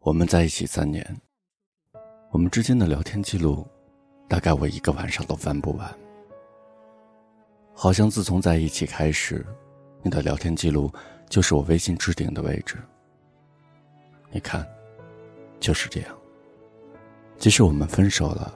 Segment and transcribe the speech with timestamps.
[0.00, 1.04] 我们在一起三年，
[2.30, 3.68] 我们之间的聊天记录，
[4.26, 5.94] 大概我一个晚上都翻不完。
[7.74, 9.46] 好像自从在一起开始，
[10.02, 10.90] 你的聊天记录
[11.28, 12.78] 就是我微信置顶的位置。
[14.30, 14.66] 你看，
[15.60, 16.16] 就是这样。
[17.36, 18.54] 即使我们分手了，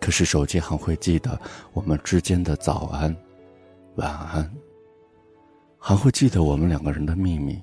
[0.00, 1.40] 可是手机还会记得
[1.72, 3.16] 我们之间的早安、
[3.94, 4.52] 晚安，
[5.78, 7.62] 还会记得我们两个人的秘密。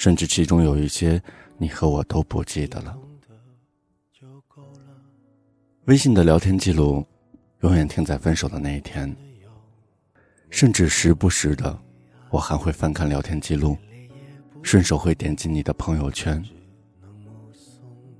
[0.00, 1.22] 甚至其中有一些，
[1.58, 2.96] 你和我都不记得了。
[5.84, 7.06] 微信的聊天记录，
[7.60, 9.14] 永远停在分手的那一天。
[10.48, 11.78] 甚至时不时的，
[12.30, 13.76] 我还会翻看聊天记录，
[14.62, 16.42] 顺手会点击你的朋友圈。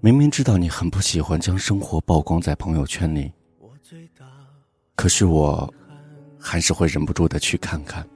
[0.01, 3.33] 明明知道你很不喜欢将生活曝光在朋友圈里，
[4.95, 5.73] 可是我，
[6.39, 8.07] 还是会忍不住的去看看。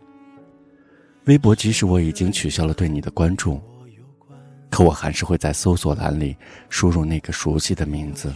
[1.27, 3.60] 微博，即使我已经取消了对你的关注，
[4.70, 6.37] 可我还是会在搜索栏里
[6.69, 8.33] 输入那个熟悉的名字。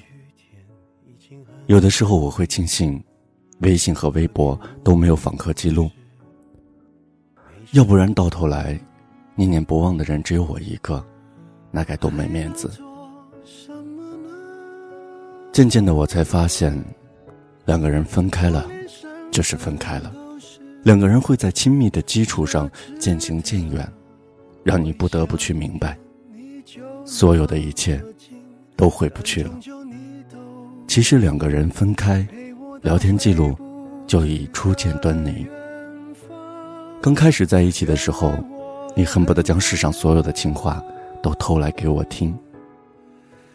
[1.67, 3.03] 有的时候我会庆幸，
[3.61, 5.91] 微信和微博都没有访客记录，
[7.73, 8.81] 要不然到头来，
[9.35, 11.05] 念念不忘的人只有我一个，
[11.71, 12.71] 那该多没面子。
[15.53, 16.83] 渐渐的，我才发现，
[17.67, 18.67] 两个人分开了，
[19.31, 20.11] 就是分开了。
[20.89, 22.67] 两个人会在亲密的基础上
[22.99, 23.87] 渐行渐远，
[24.65, 25.95] 让你不得不去明白，
[27.05, 28.03] 所有的一切
[28.75, 29.51] 都回不去了。
[30.87, 32.27] 其实两个人分开，
[32.81, 33.55] 聊天记录
[34.07, 35.47] 就已初见端倪。
[37.03, 38.33] 刚开始在一起的时候，
[38.97, 40.83] 你恨不得将世上所有的情话
[41.23, 42.35] 都偷来给我听。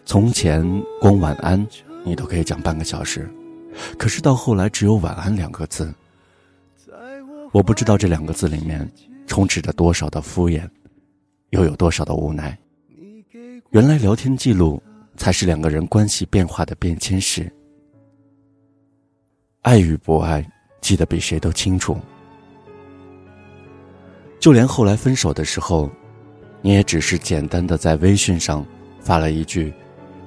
[0.06, 0.64] 从前
[1.02, 1.66] 光晚安
[2.06, 3.28] 你都可以讲半个小时，
[3.98, 5.92] 可是到后来只有晚安两个字。
[7.54, 8.92] 我不知道这两个字里面
[9.28, 10.68] 充斥着多少的敷衍，
[11.52, 12.58] 又有多少的无奈。
[13.70, 14.82] 原来聊天记录
[15.16, 17.52] 才是两个人关系变化的变迁史。
[19.62, 20.44] 爱与不爱，
[20.82, 21.96] 记得比谁都清楚。
[24.40, 25.88] 就连后来分手的时候，
[26.60, 28.66] 你也只是简单的在微信上
[29.00, 29.72] 发了一句，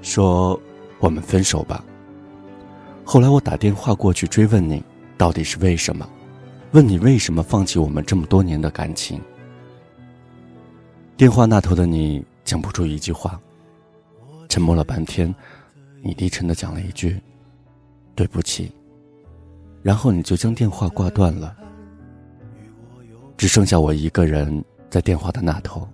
[0.00, 0.58] 说
[1.00, 1.84] 我们分手吧。
[3.04, 4.80] 后来我打电话过去追问你，
[5.18, 6.08] 到底是为什么？
[6.72, 9.20] 问你为什么放弃我们这么多年的感情？
[11.16, 13.40] 电话那头的你讲不出一句话，
[14.48, 15.32] 沉默了半天，
[16.02, 17.18] 你低沉的讲了一句
[18.14, 18.70] ：“对不起。”
[19.82, 21.56] 然后你就将电话挂断了，
[23.36, 25.88] 只剩下我一个人在电话的那头，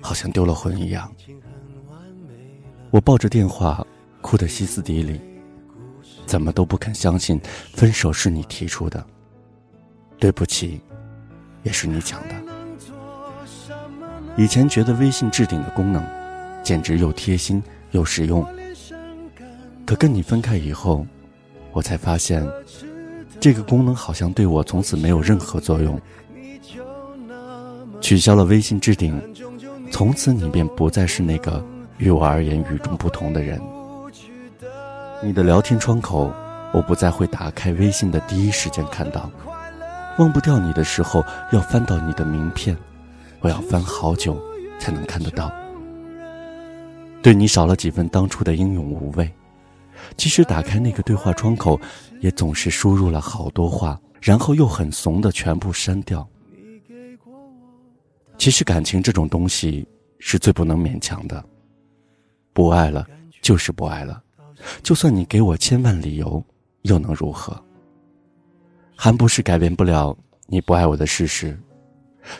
[0.00, 1.10] 好像丢了魂一样。
[2.90, 3.86] 我抱着电话，
[4.20, 5.20] 哭得歇斯底里，
[6.26, 7.40] 怎么都不肯相信
[7.72, 9.06] 分手是你提出的。
[10.18, 10.80] 对不起，
[11.62, 12.34] 也是你讲的。
[14.36, 16.04] 以前觉得微信置顶的功能，
[16.62, 17.62] 简直又贴心
[17.92, 18.46] 又实用。
[19.86, 21.06] 可跟你分开以后，
[21.72, 22.46] 我才发现，
[23.40, 26.00] 这个功能好像对我从此没有任何作用。
[28.00, 29.20] 取消了微信置顶，
[29.90, 31.64] 从此你便不再是那个
[31.96, 33.60] 与我而言与众不同的人。
[35.22, 36.32] 你的聊天窗口，
[36.72, 39.30] 我不再会打开微信的第一时间看到。
[40.18, 42.76] 忘不掉你的时候，要翻到你的名片，
[43.40, 44.40] 我要翻好久
[44.78, 45.50] 才能看得到。
[47.22, 49.30] 对你少了几分当初的英勇无畏，
[50.16, 51.80] 即使打开那个对话窗口，
[52.20, 56.28] 也总是输入了好多话，然后又很怂的全部删掉。
[58.36, 59.86] 其实感情这种东西
[60.18, 61.44] 是最不能勉强的，
[62.52, 63.06] 不爱了
[63.40, 64.22] 就是不爱了，
[64.82, 66.44] 就算你给我千万理由，
[66.82, 67.60] 又能如何？
[69.00, 70.14] 还不是改变不了
[70.48, 71.56] 你不爱我的事实，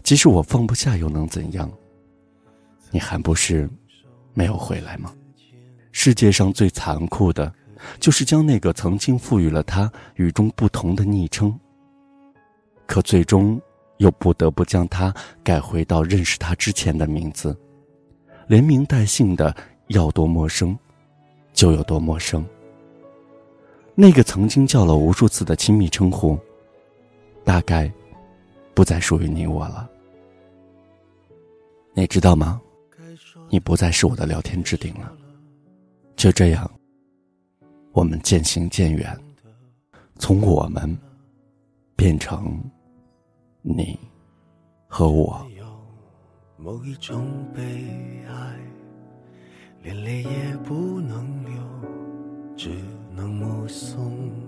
[0.03, 1.71] 即使我放不下，又能怎样？
[2.91, 3.71] 你还不是
[4.35, 5.15] 没有回来吗？
[5.93, 7.55] 世界上最残酷的，
[8.01, 11.57] 就是将那个曾经赋予了他与众不同的昵称，
[12.87, 13.61] 可最终
[13.99, 15.15] 又不得不将他
[15.45, 17.57] 改回到认识他之前的名字，
[18.49, 19.55] 连名带姓的，
[19.87, 20.77] 要多陌生，
[21.53, 22.45] 就有多陌生。
[23.95, 26.37] 那个曾经叫了无数次的亲密称呼。
[27.49, 27.91] 大概
[28.75, 29.89] 不再属于你我了，
[31.95, 32.61] 你知道吗？
[33.49, 35.11] 你不再是我的聊天置顶了。
[36.15, 36.71] 就这样，
[37.93, 39.19] 我们渐行渐远，
[40.19, 40.95] 从我们
[41.97, 42.63] 变成
[43.63, 43.99] 你
[44.87, 45.43] 和我。
[46.59, 47.63] 某一种悲
[48.29, 48.59] 哀，
[49.83, 51.53] 连泪也不能流，
[52.59, 52.69] 只
[53.11, 54.48] 能目送。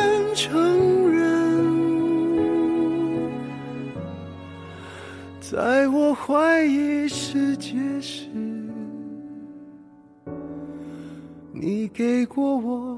[5.51, 8.29] 在我怀疑世界时，
[11.51, 12.97] 你给过我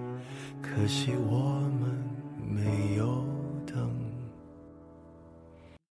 [0.61, 1.91] 可惜我们
[2.47, 3.25] 没有
[3.65, 4.00] 等